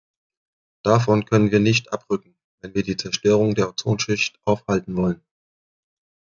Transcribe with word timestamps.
Davon 0.83 1.25
können 1.25 1.51
wir 1.51 1.59
nicht 1.59 1.93
abrücken, 1.93 2.35
wenn 2.59 2.73
wir 2.73 2.81
die 2.81 2.97
Zerstörung 2.97 3.53
der 3.53 3.69
Ozonschicht 3.69 4.39
aufhalten 4.45 4.95
wollen. 4.97 5.23